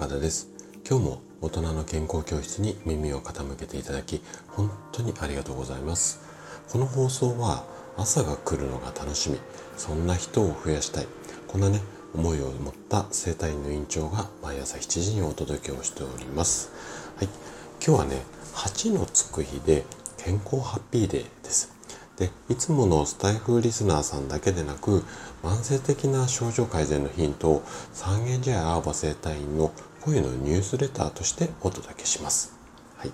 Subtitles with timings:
[0.00, 0.48] 高田です。
[0.88, 6.20] 今日も大人の健康教室に耳を傾けていただき本当にありがとうございます。
[6.70, 7.66] この放送は
[7.98, 9.36] 朝が来るのが楽しみ。
[9.76, 11.06] そんな人を増やしたい。
[11.46, 11.82] こんなね
[12.14, 16.72] 思いを持った生体院の院長が毎朝7時にお届けをしております。
[17.16, 17.28] はい。
[17.86, 18.22] 今日はね
[18.54, 19.84] 8のつく日で
[20.16, 21.78] 健康ハッピーデーです。
[22.16, 25.04] でいつものスタイフリスナーさんだけでなく
[25.42, 32.54] 慢性的な症状改善のヒントを三軒茶屋アーバ生態院の声のニュースレターとしてお届けします。
[32.96, 33.12] はい、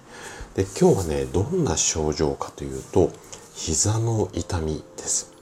[0.54, 3.10] で今日はねどんな症状かというと
[3.54, 5.32] 膝の痛みです。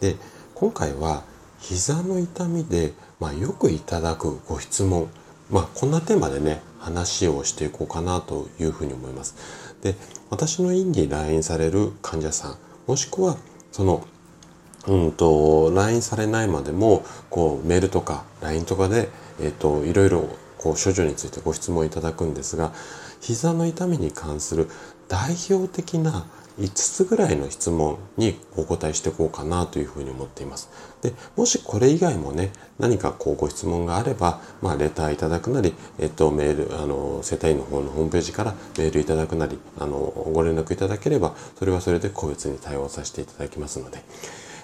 [0.00, 0.16] で
[0.54, 1.22] 今回は
[1.60, 5.08] 膝の痛みで、まあ、よくいただくご質問
[5.50, 9.36] まあこんなテーマでね話をしていこうかなというふうに思います。
[9.82, 9.94] で
[10.30, 12.56] 私の院に来院される患者さん
[12.86, 13.36] もしくは
[13.70, 14.04] その
[14.88, 19.08] うんと LINE されないまでもこうメールとか LINE とかで、
[19.40, 20.28] えーと、いろいろ
[20.58, 22.72] こう症状についてご質問いただくんですが
[23.20, 24.68] 膝の痛みに関する
[25.08, 26.26] 代表的な
[26.58, 30.68] 5つぐらいの質問にお答えしていこうかなというふうに思っています。
[31.02, 39.98] で、もしこれ以外もね、何かこうご質問があれば、まあ、レターいただくなり、えっと、メール、あの、世帯の方のホームページからメールいただくなり、あの、
[40.32, 44.02] ご連絡いただければ、それはそれで個別に対応させていただきますので、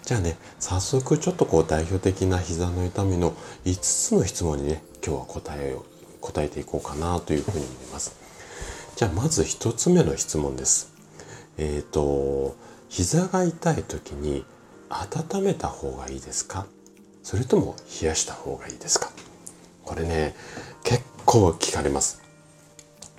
[0.03, 3.35] じゃあね、早速ちょっとこう代表的な膝の痛みの
[3.65, 5.85] 5つの質問にね、今日は答えを、
[6.21, 8.17] 答えていこうかなというふうに思います。
[8.97, 10.95] じゃあまず1つ目の質問です。
[11.59, 12.57] えっ、ー、と
[12.89, 14.45] 膝が痛い時に
[14.89, 16.67] 温めた方がいいですか？
[17.23, 19.11] それとも冷やした方がいいですか？
[19.85, 20.35] これね
[20.83, 22.23] 結構聞かれます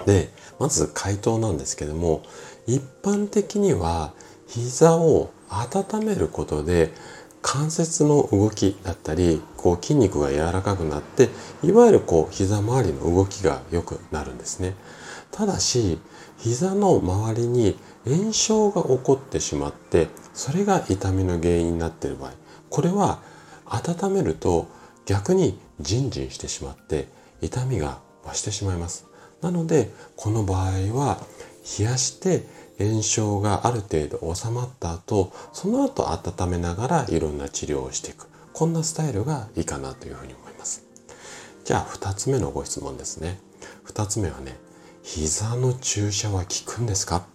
[0.06, 2.24] でまず回答なんですけども
[2.66, 4.14] 一般的には
[4.48, 6.92] 膝を温めることで
[7.48, 11.30] 関節の動きだったりこう筋肉が柔らかくなって
[11.62, 14.74] いわゆるこう膝周りの動きが良くなるんですね。
[15.30, 16.00] ただし
[16.40, 22.32] 膝の周りに炎症が起こってしまってそれが痛みの原因になっている場合
[22.72, 23.20] これは
[23.66, 24.68] 温めると
[25.06, 27.08] 逆にジンジンしてしまって
[27.42, 29.06] 痛みが増してしまいます。
[29.42, 31.20] なのでこの場合は
[31.78, 32.48] 冷やして
[32.80, 38.28] 炎症がある程度収まった後その後温めながらいろんな治療をしていく。
[38.54, 40.84] こんなスタイルがいいかなというふうに思います。
[41.64, 43.40] じゃあ2つ目のご質問ですね。
[43.88, 44.58] 2つ目はね
[45.04, 47.26] 膝の注射は効くんですか？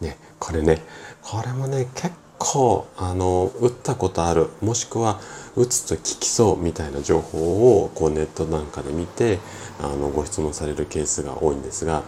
[0.00, 0.82] ね、これね、
[1.22, 5.20] これもね、結構、あの、打ったことある、もしくは、
[5.54, 9.38] 打つと効きそうみたいな情報を、こう、ネットなんかで見て、
[9.80, 12.02] あの、ご質問されるケースが多いんですが、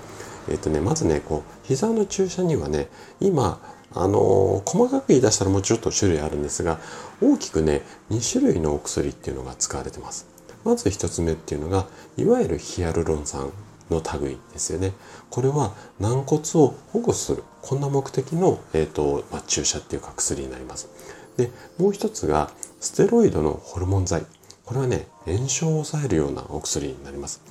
[0.49, 2.89] えっとね、まずね、こう、膝の注射にはね、
[3.21, 3.61] 今、
[3.97, 6.81] あの細かく言い出したらもうちょっと種類あるんですが
[7.23, 10.27] 大きくね2種類のお薬っていうのが使われてます
[10.65, 13.53] まず1つ目っていうのがいわゆるヒアルロン酸
[13.91, 14.93] の類ですよね。
[15.31, 17.45] これは軟骨を保護する。
[17.63, 20.89] こんな目的の、えーとまあ、注射っていうか薬になります。
[21.37, 22.51] で、もう一つが
[22.81, 24.25] ステロイドのホルモン剤。
[24.65, 27.43] これはね、炎症を抑えるようなお薬になります。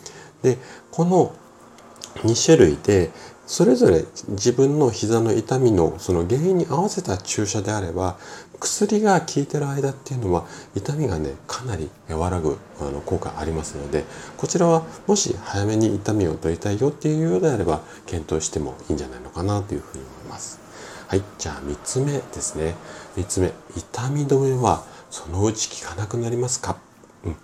[0.42, 0.58] で、
[0.92, 1.36] この
[2.16, 3.12] 2種類で
[3.46, 8.18] それぞれ自分の膝の痛みのその原因に合わせた注射であれば
[8.59, 14.06] 薬が効いてる間っていうのは痛みがねかなり和らぐあの効果ありますので
[14.38, 20.59] こちらはもし早めに痛みを取りたいよっていうようであれば検討してもいいんじゃないのかなというふうに思います。
[21.07, 22.75] はい、じゃあ3つ目ですね。
[23.18, 26.78] 3つ目、痛み止めはそのうち効かなくなりますか、
[27.23, 27.35] うん、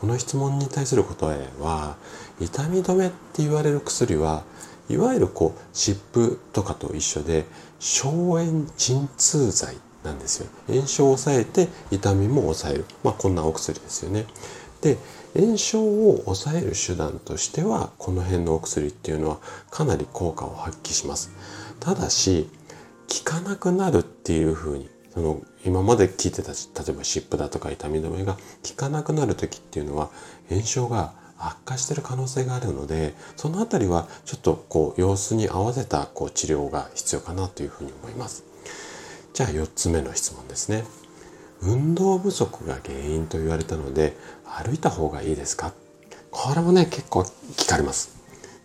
[0.00, 1.96] この質問に対する答えは
[2.40, 4.44] 痛み止めって言われる薬は
[4.88, 7.44] いわゆるこう湿布とかと一緒で
[7.78, 8.10] 消
[8.44, 10.48] 炎鎮痛剤なんですよ。
[10.68, 14.26] 炎症を抑えて痛みも抑える、まあ、こんなお薬ですよね。
[14.80, 14.96] で
[15.36, 19.38] 炎症を抑える手段としてはこの辺のお薬っていうのは
[19.70, 21.32] かなり効果を発揮します。
[21.80, 22.48] ただし
[23.24, 26.56] 効かなくなるっていうふうにその今まで効いてた例
[26.90, 30.10] えば湿布だとか痛み止めが効かなくなる時っていうのは
[30.48, 38.44] 炎症が悪化してる可能性があるのでその辺りはちょっとこう様子に合わせたこう治療が必要かなというふうに思います。
[39.34, 40.84] じゃあ4つ目の質問ですね。
[41.62, 45.72] 運動不足が原因と言われたので歩いた方がいいですか？
[46.30, 47.22] これもね結構
[47.56, 48.16] 聞かれます。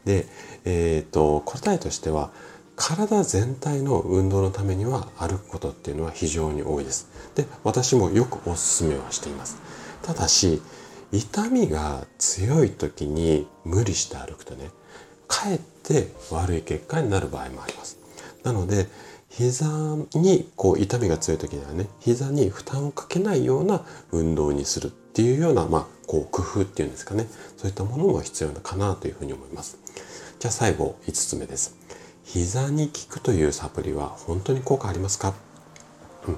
[0.06, 0.28] で
[0.66, 2.30] えっ、ー、と答えとしては
[2.76, 7.08] 体全体の運動のためには歩くことっていうのは非常に多いです。
[7.36, 9.58] で私もよくおすめはしています。
[10.02, 10.62] ただし
[11.12, 14.70] 痛みが強い時に無理して歩くとね
[15.28, 17.98] かえって悪い結果になる場合もあります。
[18.44, 18.88] なので
[19.30, 19.68] 膝
[20.14, 27.28] にこう痛みが強い時にはね膝に負担をかけないような運動にするっていうような、まあ、こう工夫っていうんですかね。
[27.58, 29.78] そういったものも必要かなというふうに思います。
[30.40, 31.83] じゃあ最後5つ目です。
[32.24, 35.34] 膝に効くというサプリは本当に効果ありますか、
[36.28, 36.38] うん、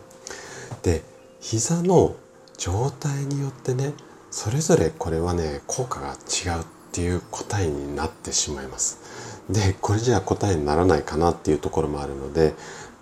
[0.83, 1.03] で
[1.39, 2.15] 膝の
[2.57, 3.93] 状態によってね
[4.31, 9.43] それぞれこれはね効果が違うっていう答えになってしまいます。
[9.49, 12.55] でこれじゃあ答えにならないかなっていうところもあるので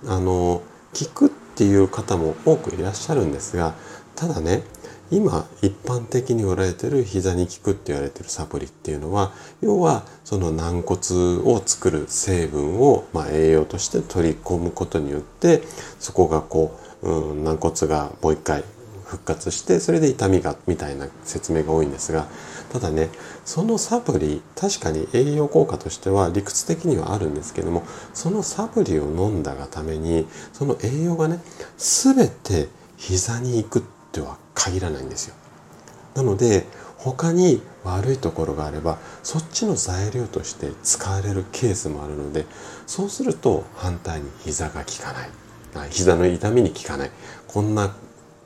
[0.05, 0.61] あの
[0.93, 3.75] 聞くっていう方も多くいらっしゃるんですが
[4.15, 4.63] ただね
[5.11, 10.99] 今一般的に売られてる膝に効くって言われてるサプリっていうのは要はその軟骨
[11.43, 15.61] を作る成分を、まあ、栄養として取り込むことによって
[15.99, 18.63] そこがこう、うん、軟骨がもう一回
[19.13, 22.27] 復活してそれで痛みがみたいな説明が多いんですが
[22.71, 23.09] ただね
[23.45, 27.83] そのサプリ確かに栄養効果としては理屈的にはあるんですけども
[28.15, 31.39] そのサプリを飲んだがためにその栄養がね
[31.77, 33.81] 全て膝に行くっ
[34.13, 35.35] ては限らないんですよ。
[36.15, 36.65] なので
[36.97, 42.45] 他に悪いところがあればそっちの材料として使われるケースもあるので
[42.87, 47.11] そうすると反対に膝が効かない膝の痛みに効かない
[47.47, 47.93] こんな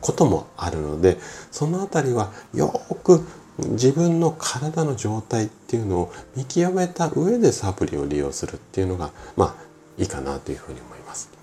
[0.02, 1.18] こともあるので
[1.52, 2.69] その辺りはよ
[3.04, 3.22] く
[3.58, 11.37] 自分の体の状態っていうのを見極めた上でサプリを利用するっていうのがまあいいかなというふうに思います。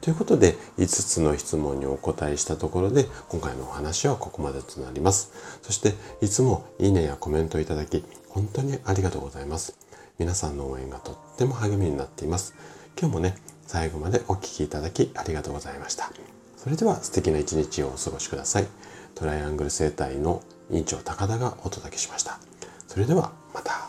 [0.00, 5.32] ということで5つの質問にお答えしたところで今回のお話はここまでとなります。
[5.62, 9.76] そしていつもいいねやコメントをいただき本当にありがとうございます。
[10.18, 12.54] 皆さんの応援がとっても励みになっています。
[12.98, 13.36] 今日もね
[13.66, 16.10] 最後までお聴きいただきありがとうございました。
[16.56, 18.66] それでは素敵な一日をお過ごしください。
[19.14, 22.38] トライアングル生態の院長高田がお届けしました。
[22.86, 23.87] それではまた